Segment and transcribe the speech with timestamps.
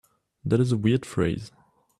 [0.43, 1.51] That is a weird phrase.